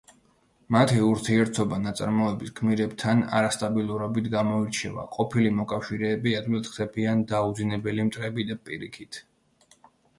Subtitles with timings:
[0.75, 9.25] მათი ურთიერთობა ნაწარმოების გმირებთან არასტაბილურობით გამოირჩევა, ყოფილი მოკავშირეები ადვილად ხდებიან დაუძინებელი მტრები, და პირიქით.